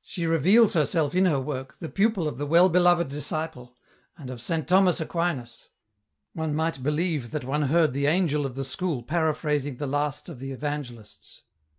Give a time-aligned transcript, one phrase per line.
[0.00, 3.76] She reveals herself in her work the pupil of the well beloved disciple
[4.16, 5.68] and of Saint Thomas Aquinas.
[6.32, 10.38] One might believe that one heard the Angel of the School paraphrasing the last of
[10.38, 11.42] the Evangelists."